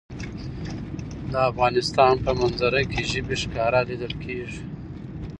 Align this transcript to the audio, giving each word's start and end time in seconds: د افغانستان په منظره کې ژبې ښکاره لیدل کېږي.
د 1.31 1.33
افغانستان 1.49 2.13
په 2.25 2.31
منظره 2.39 2.81
کې 2.91 3.01
ژبې 3.11 3.35
ښکاره 3.43 3.79
لیدل 3.89 4.13
کېږي. 4.23 4.61